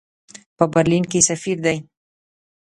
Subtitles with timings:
[0.57, 1.77] په برلین کې سفیر دی.